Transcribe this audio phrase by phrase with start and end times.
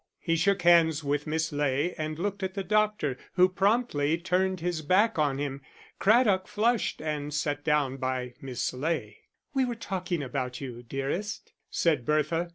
[0.17, 4.81] He shook hands with Miss Ley and looked at the doctor, who promptly turned his
[4.81, 5.61] back on him.
[5.99, 9.19] Craddock flushed, and sat down by Miss Ley.
[9.53, 12.49] "We were talking about you, dearest," said Bertha.